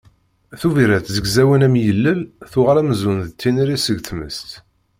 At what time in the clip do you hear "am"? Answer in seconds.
1.67-1.75